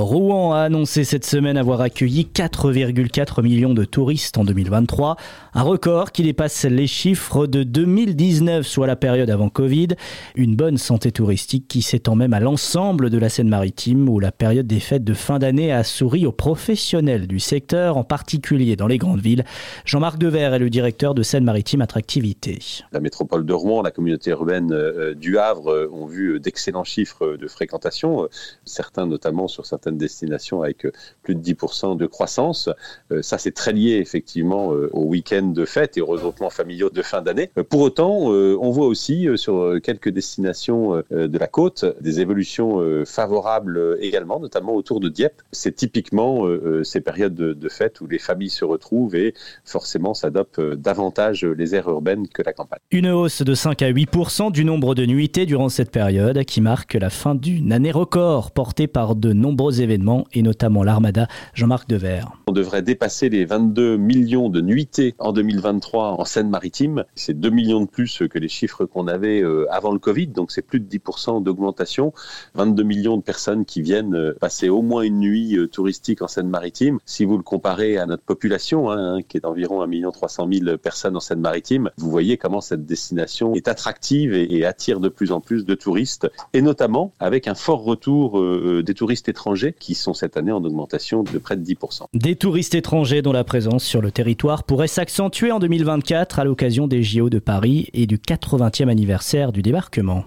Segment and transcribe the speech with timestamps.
[0.00, 5.16] Rouen a annoncé cette semaine avoir accueilli 4,4 millions de touristes en 2023,
[5.54, 9.88] un record qui dépasse les chiffres de 2019, soit la période avant Covid.
[10.36, 14.66] Une bonne santé touristique qui s'étend même à l'ensemble de la Seine-Maritime, où la période
[14.66, 18.98] des fêtes de fin d'année a souri aux professionnels du secteur, en particulier dans les
[18.98, 19.44] grandes villes.
[19.84, 22.58] Jean-Marc Dever est le directeur de Seine-Maritime Attractivité.
[22.92, 27.36] La métropole de Rouen, la communauté urbaine euh, du Havre euh, ont vu d'excellents chiffres
[27.36, 28.28] de fréquentation,
[28.64, 32.68] certains notamment sur certains certaines destinations avec euh, plus de 10% de croissance.
[33.10, 36.90] Euh, ça, c'est très lié effectivement euh, au week-end de fête et aux regroupements familiaux
[36.90, 37.50] de fin d'année.
[37.68, 44.40] Pour autant, on voit aussi sur quelques destinations de la côte des évolutions favorables également,
[44.40, 45.42] notamment autour de Dieppe.
[45.52, 46.46] C'est typiquement
[46.82, 51.88] ces périodes de, fête où les familles se retrouvent et forcément s'adoptent davantage les aires
[51.88, 52.80] urbaines que la campagne.
[52.90, 54.10] Une hausse de 5 à 8
[54.52, 58.86] du nombre de nuitées durant cette période qui marque la fin d'une année record portée
[58.86, 61.28] par de nombreux événements et notamment l'Armada.
[61.54, 62.22] Jean-Marc Dever.
[62.46, 67.04] On devrait dépasser les 22 millions de nuitées en 2023 en Seine-Maritime.
[67.14, 70.50] C'est 2 millions de plus que les chiffres qu'on avait euh, avant le Covid, donc
[70.50, 72.12] c'est plus de 10% d'augmentation.
[72.54, 76.28] 22 millions de personnes qui viennent euh, passer au moins une nuit euh, touristique en
[76.28, 76.98] Seine-Maritime.
[77.04, 81.16] Si vous le comparez à notre population, hein, qui est d'environ 1 300 000 personnes
[81.16, 85.64] en Seine-Maritime, vous voyez comment cette destination est attractive et, attire de plus en plus
[85.64, 88.40] de touristes, et notamment avec un fort retour
[88.82, 92.04] des touristes étrangers qui sont cette année en augmentation de près de 10%.
[92.14, 96.86] Des touristes étrangers dont la présence sur le territoire pourrait s'accentuer en 2024 à l'occasion
[96.86, 100.24] des JO de Paris et du 80e anniversaire du débarquement.